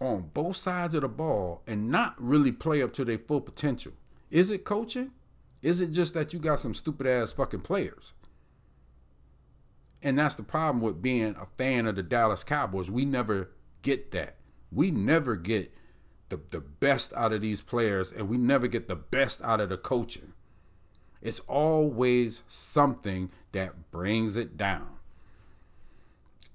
on 0.00 0.30
both 0.34 0.56
sides 0.56 0.94
of 0.94 1.02
the 1.02 1.08
ball 1.08 1.62
and 1.66 1.90
not 1.90 2.14
really 2.18 2.52
play 2.52 2.82
up 2.82 2.92
to 2.94 3.04
their 3.04 3.18
full 3.18 3.40
potential. 3.40 3.92
Is 4.30 4.50
it 4.50 4.64
coaching? 4.64 5.12
Is 5.62 5.80
it 5.80 5.92
just 5.92 6.14
that 6.14 6.32
you 6.32 6.38
got 6.38 6.60
some 6.60 6.74
stupid 6.74 7.06
ass 7.06 7.32
fucking 7.32 7.60
players? 7.60 8.12
And 10.02 10.18
that's 10.18 10.36
the 10.36 10.44
problem 10.44 10.80
with 10.80 11.02
being 11.02 11.34
a 11.40 11.46
fan 11.56 11.86
of 11.86 11.96
the 11.96 12.02
Dallas 12.02 12.44
Cowboys. 12.44 12.90
We 12.90 13.04
never 13.04 13.50
get 13.82 14.12
that. 14.12 14.36
We 14.70 14.90
never 14.90 15.34
get 15.34 15.72
the, 16.28 16.40
the 16.50 16.60
best 16.60 17.12
out 17.14 17.32
of 17.32 17.40
these 17.40 17.60
players, 17.60 18.12
and 18.12 18.28
we 18.28 18.36
never 18.36 18.68
get 18.68 18.86
the 18.86 18.96
best 18.96 19.42
out 19.42 19.60
of 19.60 19.70
the 19.70 19.76
coaching. 19.76 20.34
It's 21.20 21.40
always 21.40 22.42
something 22.48 23.30
that 23.52 23.90
brings 23.90 24.36
it 24.36 24.56
down. 24.56 24.88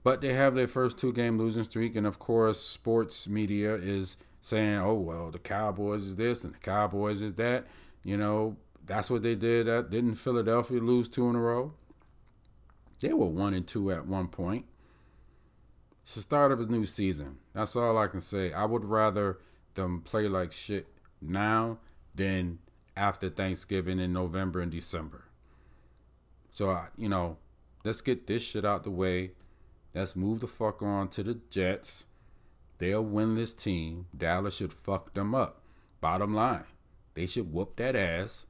But 0.03 0.21
they 0.21 0.33
have 0.33 0.55
their 0.55 0.67
first 0.67 0.97
two 0.97 1.13
game 1.13 1.37
losing 1.37 1.63
streak, 1.63 1.95
and 1.95 2.05
of 2.05 2.19
course, 2.19 2.59
sports 2.59 3.27
media 3.27 3.75
is 3.75 4.17
saying, 4.41 4.79
oh, 4.79 4.95
well, 4.95 5.31
the 5.31 5.39
Cowboys 5.39 6.03
is 6.03 6.17
this 6.17 6.43
and 6.43 6.53
the 6.53 6.59
Cowboys 6.59 7.21
is 7.21 7.33
that. 7.35 7.65
You 8.03 8.17
know, 8.17 8.57
that's 8.85 9.09
what 9.09 9.23
they 9.23 9.35
did. 9.35 9.67
That 9.67 9.89
didn't 9.89 10.15
Philadelphia 10.15 10.81
lose 10.81 11.07
two 11.07 11.29
in 11.29 11.35
a 11.35 11.39
row? 11.39 11.73
They 12.99 13.13
were 13.13 13.27
one 13.27 13.53
and 13.53 13.65
two 13.65 13.91
at 13.91 14.05
one 14.05 14.27
point. 14.27 14.65
It's 16.03 16.15
the 16.15 16.21
start 16.21 16.51
of 16.51 16.59
a 16.59 16.65
new 16.65 16.85
season. 16.85 17.37
That's 17.53 17.77
all 17.77 17.97
I 17.97 18.07
can 18.07 18.19
say. 18.19 18.51
I 18.51 18.65
would 18.65 18.83
rather 18.83 19.39
them 19.75 20.01
play 20.01 20.27
like 20.27 20.51
shit 20.51 20.87
now 21.21 21.79
than 22.13 22.59
after 22.97 23.29
Thanksgiving 23.29 23.99
in 23.99 24.11
November 24.11 24.59
and 24.59 24.71
December. 24.71 25.25
So, 26.53 26.69
I, 26.69 26.87
you 26.97 27.09
know, 27.09 27.37
let's 27.83 28.01
get 28.01 28.27
this 28.27 28.43
shit 28.43 28.63
out 28.63 28.83
the 28.83 28.91
way. 28.91 29.31
Let's 29.93 30.15
move 30.15 30.39
the 30.39 30.47
fuck 30.47 30.81
on 30.81 31.09
to 31.09 31.23
the 31.23 31.39
Jets. 31.49 32.05
They'll 32.77 33.03
win 33.03 33.35
this 33.35 33.53
team. 33.53 34.07
Dallas 34.15 34.55
should 34.55 34.73
fuck 34.73 35.13
them 35.13 35.35
up. 35.35 35.61
Bottom 36.01 36.33
line, 36.33 36.65
they 37.13 37.25
should 37.25 37.53
whoop 37.53 37.75
that 37.77 37.95
ass 37.95 38.45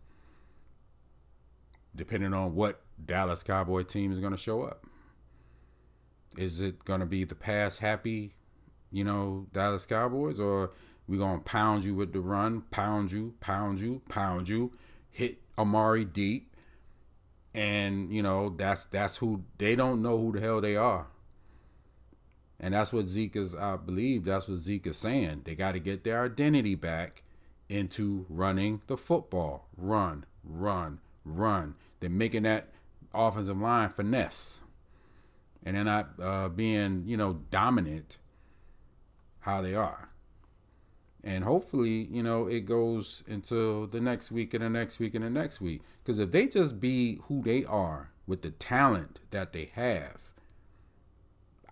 depending 1.96 2.34
on 2.34 2.56
what 2.56 2.82
Dallas 3.04 3.44
Cowboy 3.44 3.84
team 3.84 4.12
is 4.12 4.20
going 4.20 4.32
to 4.32 4.38
show 4.38 4.64
up. 4.64 4.86
Is 6.38 6.62
it 6.62 6.84
going 6.86 7.00
to 7.00 7.06
be 7.06 7.24
the 7.24 7.36
pass 7.36 7.78
happy, 7.78 8.34
you 8.92 9.04
know, 9.04 9.48
Dallas 9.54 9.86
Cowboys, 9.86 10.40
or 10.40 10.72
we 11.08 11.18
going 11.18 11.40
to 11.40 11.44
pound 11.44 11.84
you 11.84 11.94
with 11.94 12.14
the 12.14 12.20
run, 12.20 12.62
pound 12.72 13.12
you, 13.12 13.36
pound 13.40 13.80
you, 13.80 14.02
pound 14.10 14.50
you, 14.50 14.72
hit 15.12 15.40
Amari 15.58 16.06
deep, 16.06 16.53
and 17.54 18.12
you 18.12 18.24
know 18.24 18.50
that's 18.50 18.86
that's 18.86 19.18
who 19.18 19.44
they 19.58 19.76
don't 19.76 20.02
know 20.02 20.18
who 20.18 20.32
the 20.32 20.40
hell 20.42 20.62
they 20.62 20.76
are. 20.76 21.08
And 22.60 22.74
that's 22.74 22.94
what 22.94 23.10
Zeke 23.10 23.36
is, 23.36 23.56
I 23.56 23.76
believe, 23.76 24.24
that's 24.24 24.48
what 24.48 24.58
Zeke 24.58 24.88
is 24.88 24.98
saying. 24.98 25.42
They 25.44 25.54
got 25.54 25.74
to 25.74 25.80
get 25.80 26.06
their 26.06 26.24
identity 26.24 26.76
back 26.76 27.24
into 27.68 28.26
running 28.30 28.82
the 28.88 28.96
football. 28.96 29.68
Run, 29.76 30.26
run, 30.46 31.00
run. 31.26 31.76
They're 32.00 32.10
making 32.10 32.44
that 32.44 32.70
offensive 33.14 33.60
line 33.60 33.90
finesse, 33.90 34.62
and 35.66 35.76
they're 35.76 35.84
not 35.84 36.12
uh, 36.22 36.50
being 36.50 37.04
you 37.06 37.18
know 37.18 37.42
dominant 37.52 38.18
how 39.42 39.62
they 39.62 39.76
are. 39.76 40.13
And 41.24 41.44
hopefully, 41.44 42.08
you 42.12 42.22
know, 42.22 42.48
it 42.48 42.66
goes 42.66 43.24
into 43.28 43.88
the 43.88 44.02
next 44.02 44.32
week 44.32 44.54
and 44.54 44.64
the 44.64 44.70
next 44.70 45.00
week 45.00 45.16
and 45.16 45.24
the 45.24 45.30
next 45.30 45.62
week. 45.62 45.82
Because 46.04 46.20
if 46.20 46.32
they 46.32 46.48
just 46.48 46.80
be 46.80 47.20
who 47.28 47.42
they 47.42 47.64
are 47.64 48.12
with 48.28 48.42
the 48.42 48.52
talent 48.52 49.22
that 49.32 49.54
they 49.54 49.72
have, 49.74 50.18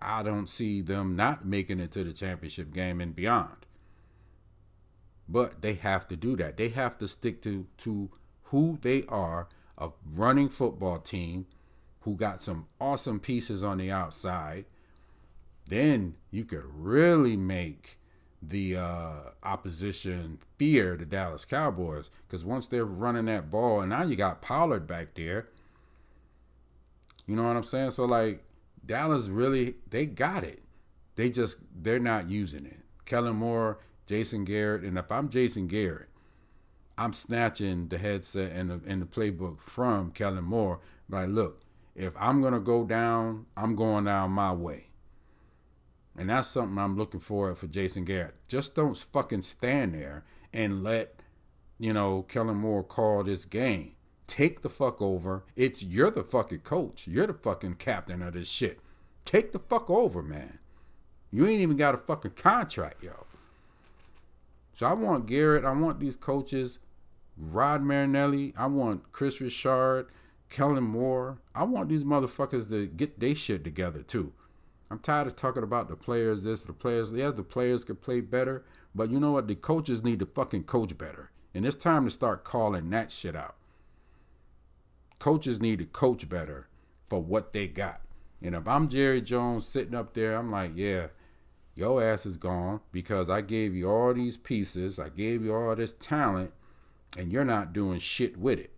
I 0.00 0.22
don't 0.22 0.48
see 0.48 0.80
them 0.80 1.16
not 1.16 1.44
making 1.44 1.80
it 1.80 1.92
to 1.92 2.02
the 2.02 2.12
championship 2.12 2.72
game 2.72 3.00
and 3.00 3.14
beyond. 3.14 3.66
But 5.28 5.60
they 5.60 5.74
have 5.74 6.08
to 6.08 6.16
do 6.16 6.34
that. 6.36 6.56
They 6.56 6.70
have 6.70 6.98
to 6.98 7.08
stick 7.08 7.42
to 7.42 7.66
to 7.78 8.10
who 8.44 8.78
they 8.80 9.04
are 9.04 9.48
a 9.78 9.90
running 10.14 10.48
football 10.48 10.98
team 10.98 11.46
who 12.00 12.16
got 12.16 12.42
some 12.42 12.66
awesome 12.80 13.20
pieces 13.20 13.62
on 13.62 13.78
the 13.78 13.90
outside, 13.90 14.64
then 15.66 16.14
you 16.30 16.44
could 16.44 16.64
really 16.64 17.36
make 17.36 17.98
the 18.42 18.76
uh, 18.76 19.12
opposition 19.42 20.38
fear 20.58 20.96
the 20.96 21.06
Dallas 21.06 21.44
Cowboys 21.44 22.10
because 22.26 22.44
once 22.44 22.66
they're 22.66 22.84
running 22.84 23.26
that 23.26 23.50
ball, 23.50 23.80
and 23.80 23.90
now 23.90 24.02
you 24.02 24.16
got 24.16 24.42
Pollard 24.42 24.86
back 24.86 25.14
there. 25.14 25.48
You 27.26 27.36
know 27.36 27.44
what 27.44 27.56
I'm 27.56 27.62
saying? 27.62 27.92
So 27.92 28.04
like 28.04 28.42
Dallas 28.84 29.28
really 29.28 29.76
they 29.88 30.06
got 30.06 30.42
it. 30.42 30.62
They 31.14 31.30
just 31.30 31.58
they're 31.74 32.00
not 32.00 32.28
using 32.28 32.66
it. 32.66 32.80
Kellen 33.04 33.36
Moore, 33.36 33.78
Jason 34.06 34.44
Garrett, 34.44 34.82
and 34.82 34.98
if 34.98 35.10
I'm 35.12 35.28
Jason 35.28 35.68
Garrett, 35.68 36.08
I'm 36.98 37.12
snatching 37.12 37.88
the 37.88 37.98
headset 37.98 38.52
and 38.52 38.70
the, 38.70 38.80
and 38.86 39.00
the 39.02 39.06
playbook 39.06 39.60
from 39.60 40.10
Kellen 40.10 40.44
Moore. 40.44 40.80
Like, 41.08 41.28
look, 41.28 41.62
if 41.94 42.14
I'm 42.18 42.42
gonna 42.42 42.60
go 42.60 42.84
down, 42.84 43.46
I'm 43.56 43.76
going 43.76 44.04
down 44.04 44.32
my 44.32 44.52
way. 44.52 44.88
And 46.16 46.28
that's 46.28 46.48
something 46.48 46.78
I'm 46.78 46.96
looking 46.96 47.20
for 47.20 47.54
for 47.54 47.66
Jason 47.66 48.04
Garrett. 48.04 48.34
Just 48.46 48.74
don't 48.74 48.96
fucking 48.96 49.42
stand 49.42 49.94
there 49.94 50.24
and 50.52 50.84
let, 50.84 51.20
you 51.78 51.92
know, 51.92 52.22
Kellen 52.22 52.56
Moore 52.56 52.84
call 52.84 53.24
this 53.24 53.44
game. 53.44 53.92
Take 54.26 54.62
the 54.62 54.68
fuck 54.68 55.00
over. 55.00 55.44
It's 55.56 55.82
you're 55.82 56.10
the 56.10 56.22
fucking 56.22 56.60
coach. 56.60 57.06
You're 57.06 57.26
the 57.26 57.34
fucking 57.34 57.74
captain 57.74 58.22
of 58.22 58.34
this 58.34 58.48
shit. 58.48 58.80
Take 59.24 59.52
the 59.52 59.58
fuck 59.58 59.88
over, 59.88 60.22
man. 60.22 60.58
You 61.30 61.46
ain't 61.46 61.60
even 61.60 61.76
got 61.76 61.94
a 61.94 61.98
fucking 61.98 62.32
contract, 62.32 63.02
yo. 63.02 63.26
So 64.74 64.86
I 64.86 64.92
want 64.94 65.26
Garrett, 65.26 65.64
I 65.64 65.72
want 65.72 66.00
these 66.00 66.16
coaches, 66.16 66.78
Rod 67.36 67.82
Marinelli, 67.82 68.52
I 68.56 68.66
want 68.66 69.12
Chris 69.12 69.40
Richard, 69.40 70.08
Kellen 70.50 70.84
Moore. 70.84 71.38
I 71.54 71.64
want 71.64 71.88
these 71.88 72.04
motherfuckers 72.04 72.68
to 72.68 72.86
get 72.86 73.18
their 73.18 73.34
shit 73.34 73.64
together 73.64 74.02
too. 74.02 74.32
I'm 74.92 74.98
tired 74.98 75.26
of 75.26 75.36
talking 75.36 75.62
about 75.62 75.88
the 75.88 75.96
players, 75.96 76.42
this, 76.42 76.60
the 76.60 76.74
players. 76.74 77.14
Yes, 77.14 77.32
the 77.32 77.42
players 77.42 77.82
could 77.82 78.02
play 78.02 78.20
better, 78.20 78.62
but 78.94 79.10
you 79.10 79.18
know 79.18 79.32
what? 79.32 79.48
The 79.48 79.54
coaches 79.54 80.04
need 80.04 80.18
to 80.18 80.26
fucking 80.26 80.64
coach 80.64 80.98
better. 80.98 81.30
And 81.54 81.64
it's 81.64 81.74
time 81.74 82.04
to 82.04 82.10
start 82.10 82.44
calling 82.44 82.90
that 82.90 83.10
shit 83.10 83.34
out. 83.34 83.56
Coaches 85.18 85.62
need 85.62 85.78
to 85.78 85.86
coach 85.86 86.28
better 86.28 86.68
for 87.08 87.22
what 87.22 87.54
they 87.54 87.68
got. 87.68 88.02
And 88.42 88.54
if 88.54 88.68
I'm 88.68 88.86
Jerry 88.86 89.22
Jones 89.22 89.66
sitting 89.66 89.94
up 89.94 90.12
there, 90.12 90.36
I'm 90.36 90.50
like, 90.50 90.72
yeah, 90.74 91.06
your 91.74 92.04
ass 92.04 92.26
is 92.26 92.36
gone 92.36 92.80
because 92.92 93.30
I 93.30 93.40
gave 93.40 93.74
you 93.74 93.88
all 93.88 94.12
these 94.12 94.36
pieces, 94.36 94.98
I 94.98 95.08
gave 95.08 95.42
you 95.42 95.54
all 95.54 95.74
this 95.74 95.94
talent, 95.94 96.52
and 97.16 97.32
you're 97.32 97.46
not 97.46 97.72
doing 97.72 97.98
shit 97.98 98.36
with 98.36 98.58
it. 98.58 98.71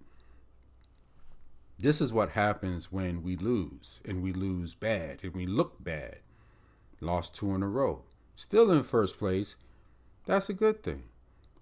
This 1.84 2.00
is 2.00 2.14
what 2.14 2.30
happens 2.30 2.90
when 2.90 3.22
we 3.22 3.36
lose, 3.36 4.00
and 4.06 4.22
we 4.22 4.32
lose 4.32 4.74
bad, 4.74 5.18
and 5.22 5.34
we 5.34 5.44
look 5.44 5.84
bad. 5.84 6.20
Lost 6.98 7.34
two 7.34 7.54
in 7.54 7.62
a 7.62 7.68
row. 7.68 8.04
Still 8.34 8.70
in 8.70 8.82
first 8.84 9.18
place. 9.18 9.54
That's 10.24 10.48
a 10.48 10.54
good 10.54 10.82
thing. 10.82 11.02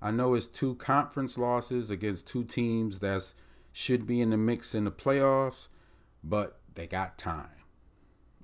I 0.01 0.13
know 0.13 0.35
it's 0.35 0.47
two 0.47 0.77
conference 0.77 1.37
losses 1.37 1.91
against 1.91 2.29
two 2.29 2.45
teams 2.45 3.01
that 3.01 3.35
should 3.73 4.07
be 4.07 4.21
in 4.21 4.31
the 4.31 4.37
mix 4.37 4.77
in 4.77 4.85
the 4.85 4.93
playoffs, 4.93 5.67
but 6.23 6.61
they 6.73 6.87
got 6.87 7.19
time. 7.19 7.59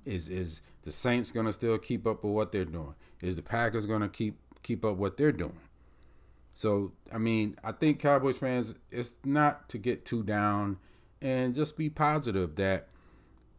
Is 0.03 0.27
is 0.27 0.59
the 0.81 0.91
Saints 0.91 1.31
gonna 1.31 1.53
still 1.53 1.77
keep 1.77 2.05
up 2.05 2.25
with 2.25 2.33
what 2.33 2.51
they're 2.51 2.65
doing? 2.65 2.95
Is 3.21 3.37
the 3.37 3.41
Packers 3.41 3.85
gonna 3.85 4.09
keep 4.09 4.37
keep 4.63 4.83
up 4.83 4.97
what 4.97 5.15
they're 5.15 5.31
doing? 5.31 5.61
So 6.53 6.91
I 7.09 7.19
mean, 7.19 7.55
I 7.63 7.71
think 7.71 8.01
Cowboys 8.01 8.37
fans, 8.37 8.75
it's 8.91 9.13
not 9.23 9.69
to 9.69 9.77
get 9.77 10.03
too 10.03 10.23
down 10.23 10.77
and 11.21 11.55
just 11.55 11.77
be 11.77 11.89
positive 11.89 12.55
that 12.55 12.87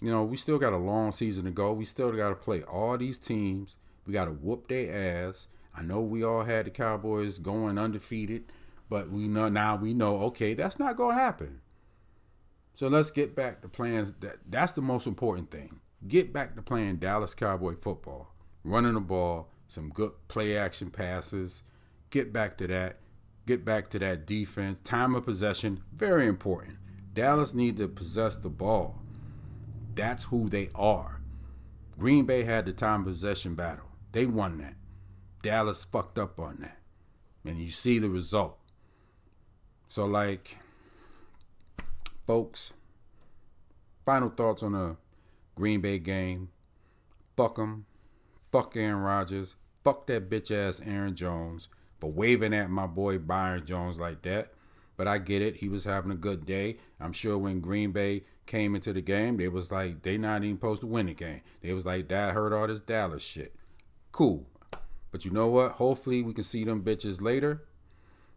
you 0.01 0.11
know 0.11 0.25
we 0.25 0.37
still 0.37 0.59
got 0.59 0.73
a 0.73 0.79
long 0.79 1.13
season 1.13 1.45
to 1.45 1.51
go. 1.51 1.73
We 1.73 1.85
still 1.85 2.13
got 2.13 2.31
to 2.31 2.35
play 2.35 2.63
all 2.63 2.97
these 2.97 3.19
teams. 3.19 3.77
We 4.07 4.13
got 4.13 4.27
to 4.27 4.33
whoop 4.33 4.69
their 4.69 5.29
ass. 5.29 5.47
I 5.75 5.83
know 5.83 6.01
we 6.01 6.23
all 6.25 6.45
had 6.45 6.67
the 6.67 6.71
Cowboys 6.71 7.39
going 7.39 7.79
undefeated, 7.79 8.45
but 8.89 9.11
we 9.11 9.29
know 9.29 9.49
now 9.49 9.77
we 9.77 9.95
know 9.95 10.19
okay 10.23 10.55
that's 10.55 10.79
not 10.79 10.97
gonna 10.97 11.15
happen. 11.15 11.61
So 12.75 12.89
let's 12.89 13.11
get 13.11 13.37
back 13.37 13.63
to 13.63 13.69
playing. 13.69 14.15
That 14.21 14.39
that's 14.49 14.73
the 14.73 14.83
most 14.83 15.07
important 15.07 15.51
thing. 15.51 15.81
Get 16.07 16.33
back 16.33 16.57
to 16.57 16.63
playing 16.63 16.97
Dallas 16.97 17.35
Cowboy 17.35 17.75
football, 17.77 18.33
running 18.65 18.95
the 18.95 19.01
ball, 19.01 19.51
some 19.69 19.91
good 19.91 20.13
play 20.29 20.57
action 20.57 20.91
passes. 20.91 21.63
Get 22.09 22.33
back 22.33 22.57
to 22.59 22.67
that. 22.69 22.97
Get 23.47 23.65
back 23.65 23.91
to 23.91 23.99
that 23.99 24.27
defense. 24.27 24.81
Time 24.81 25.15
of 25.15 25.25
possession, 25.25 25.83
very 25.95 26.27
important. 26.27 26.79
Dallas 27.13 27.55
need 27.55 27.77
to 27.79 27.89
possess 27.89 28.37
the 28.37 28.49
ball. 28.49 29.01
That's 29.95 30.25
who 30.25 30.49
they 30.49 30.71
are. 30.75 31.21
Green 31.99 32.25
Bay 32.25 32.45
had 32.45 32.65
the 32.65 32.73
time 32.73 33.05
possession 33.05 33.55
battle. 33.55 33.87
They 34.13 34.27
won 34.27 34.59
that. 34.59 34.75
Dallas 35.43 35.85
fucked 35.85 36.19
up 36.19 36.39
on 36.39 36.59
that. 36.61 36.79
And 37.45 37.61
you 37.61 37.71
see 37.71 37.99
the 37.99 38.09
result. 38.09 38.59
So, 39.89 40.05
like, 40.07 40.59
folks, 42.27 42.73
final 44.05 44.31
thoughts 44.31 44.63
on 44.63 44.73
the 44.73 44.97
Green 45.55 45.81
Bay 45.81 45.99
game. 45.99 46.51
Fuck 47.37 47.57
them. 47.57 47.87
Fuck 48.53 48.77
Aaron 48.77 49.03
Rodgers. 49.03 49.57
Fuck 49.83 50.07
that 50.07 50.29
bitch 50.31 50.51
ass 50.51 50.81
Aaron 50.85 51.15
Jones 51.15 51.69
for 52.01 52.11
waving 52.11 52.55
at 52.55 52.71
my 52.71 52.87
boy 52.87 53.19
Byron 53.19 53.65
Jones 53.67 53.99
like 53.99 54.23
that. 54.23 54.53
But 55.01 55.09
I 55.09 55.17
get 55.17 55.41
it. 55.41 55.57
He 55.57 55.69
was 55.71 55.85
having 55.85 56.11
a 56.13 56.15
good 56.15 56.45
day. 56.45 56.77
I'm 57.01 57.15
sure 57.15 57.39
when 57.39 57.61
Green 57.61 57.91
Bay 57.91 58.25
came 58.45 58.75
into 58.75 58.93
the 58.93 59.01
game, 59.01 59.39
they 59.39 59.49
was 59.49 59.73
like, 59.73 60.03
they 60.03 60.19
not 60.19 60.45
even 60.45 60.59
supposed 60.59 60.83
to 60.83 60.87
win 60.87 61.07
the 61.07 61.15
game. 61.15 61.41
They 61.63 61.73
was 61.73 61.87
like, 61.87 62.09
that 62.09 62.35
hurt 62.35 62.53
all 62.53 62.67
this 62.67 62.81
Dallas 62.81 63.23
shit. 63.23 63.57
Cool. 64.13 64.47
But 65.11 65.25
you 65.25 65.31
know 65.31 65.47
what? 65.47 65.73
Hopefully 65.73 66.21
we 66.21 66.35
can 66.35 66.45
see 66.45 66.65
them 66.65 66.85
bitches 66.85 67.23
later 67.23 67.65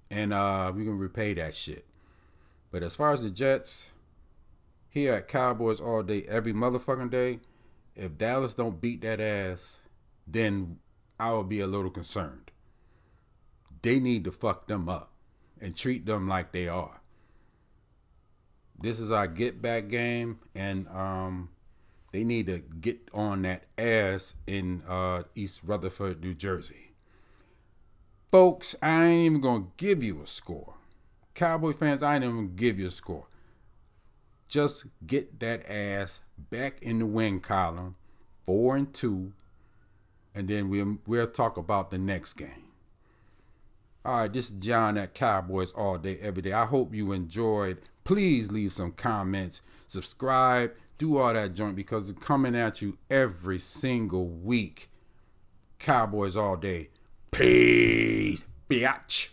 and 0.09 0.31
uh, 0.31 0.71
we 0.73 0.85
can 0.85 0.97
repay 0.97 1.33
that 1.33 1.53
shit. 1.53 1.85
But 2.71 2.81
as 2.81 2.95
far 2.95 3.11
as 3.11 3.23
the 3.23 3.29
Jets, 3.29 3.89
here 4.87 5.15
at 5.15 5.27
Cowboys 5.27 5.81
all 5.81 6.01
day, 6.01 6.23
every 6.29 6.53
motherfucking 6.53 7.11
day, 7.11 7.41
if 7.93 8.17
Dallas 8.17 8.53
don't 8.53 8.79
beat 8.79 9.01
that 9.01 9.19
ass, 9.19 9.79
then 10.25 10.77
I 11.19 11.33
will 11.33 11.43
be 11.43 11.59
a 11.59 11.67
little 11.67 11.91
concerned. 11.91 12.51
They 13.81 13.99
need 13.99 14.23
to 14.23 14.31
fuck 14.31 14.67
them 14.67 14.87
up 14.87 15.12
and 15.63 15.75
treat 15.75 16.05
them 16.05 16.27
like 16.27 16.51
they 16.51 16.67
are. 16.67 16.99
This 18.77 18.99
is 18.99 19.11
our 19.11 19.27
get 19.27 19.61
back 19.61 19.87
game, 19.87 20.39
and 20.53 20.89
um, 20.89 21.49
they 22.11 22.25
need 22.25 22.47
to 22.47 22.59
get 22.59 22.99
on 23.13 23.43
that 23.43 23.63
ass 23.77 24.35
in 24.45 24.83
uh, 24.87 25.23
East 25.35 25.61
Rutherford, 25.63 26.21
New 26.21 26.33
Jersey. 26.33 26.91
Folks, 28.29 28.75
I 28.81 29.05
ain't 29.05 29.25
even 29.25 29.41
gonna 29.41 29.67
give 29.77 30.03
you 30.03 30.21
a 30.21 30.27
score. 30.27 30.73
Cowboy 31.33 31.71
fans, 31.71 32.03
I 32.03 32.15
ain't 32.15 32.25
even 32.25 32.35
gonna 32.35 32.47
give 32.49 32.77
you 32.77 32.87
a 32.87 32.91
score. 32.91 33.27
Just 34.49 34.85
get 35.07 35.39
that 35.39 35.67
ass 35.71 36.19
back 36.51 36.81
in 36.81 36.99
the 36.99 37.05
win 37.05 37.39
column, 37.39 37.95
four 38.45 38.75
and 38.75 38.93
two, 38.93 39.31
and 40.35 40.49
then 40.49 40.69
we'll 40.69 40.97
we'll 41.07 41.27
talk 41.27 41.55
about 41.55 41.89
the 41.89 41.97
next 41.97 42.33
game. 42.33 42.62
All 44.05 44.17
right, 44.17 44.33
this 44.33 44.49
is 44.49 44.57
John 44.57 44.97
at 44.97 45.13
Cowboys 45.13 45.71
all 45.71 45.97
day, 45.97 46.17
every 46.21 46.41
day. 46.41 46.51
I 46.51 46.65
hope 46.65 46.93
you 46.93 47.13
enjoyed. 47.13 47.77
Please 48.03 48.51
leave 48.51 48.73
some 48.73 48.91
comments, 48.91 49.61
subscribe, 49.87 50.73
do 50.97 51.17
all 51.17 51.33
that 51.33 51.53
joint 51.53 51.77
because 51.77 52.09
it's 52.09 52.19
coming 52.19 52.53
at 52.53 52.81
you 52.81 52.97
every 53.09 53.59
single 53.59 54.27
week. 54.27 54.89
Cowboys 55.79 56.35
all 56.35 56.57
day. 56.57 56.89
Peace, 57.31 58.43
bitch. 58.69 59.29